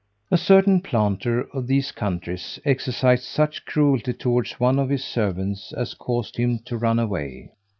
[0.31, 5.93] A certain planter of these countries exercised such cruelty towards one of his servants, as
[5.93, 7.51] caused him to run away.